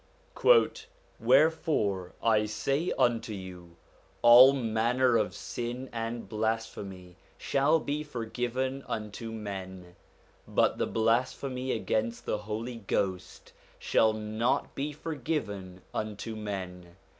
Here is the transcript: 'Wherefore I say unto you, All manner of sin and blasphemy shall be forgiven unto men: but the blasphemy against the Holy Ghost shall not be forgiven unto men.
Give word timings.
'Wherefore 1.19 2.13
I 2.23 2.47
say 2.47 2.91
unto 2.97 3.33
you, 3.33 3.75
All 4.23 4.51
manner 4.51 5.15
of 5.15 5.35
sin 5.35 5.89
and 5.93 6.27
blasphemy 6.27 7.17
shall 7.37 7.79
be 7.79 8.01
forgiven 8.01 8.83
unto 8.87 9.31
men: 9.31 9.95
but 10.47 10.79
the 10.79 10.87
blasphemy 10.87 11.71
against 11.71 12.25
the 12.25 12.39
Holy 12.39 12.77
Ghost 12.77 13.53
shall 13.77 14.13
not 14.13 14.73
be 14.73 14.91
forgiven 14.91 15.83
unto 15.93 16.35
men. 16.35 16.95